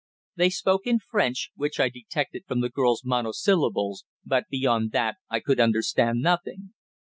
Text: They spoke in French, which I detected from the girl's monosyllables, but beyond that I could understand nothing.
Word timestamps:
They 0.35 0.49
spoke 0.49 0.87
in 0.87 0.97
French, 0.97 1.51
which 1.55 1.79
I 1.79 1.87
detected 1.89 2.45
from 2.47 2.61
the 2.61 2.69
girl's 2.71 3.05
monosyllables, 3.05 4.03
but 4.25 4.47
beyond 4.49 4.93
that 4.93 5.17
I 5.29 5.39
could 5.39 5.59
understand 5.59 6.21
nothing. 6.21 6.73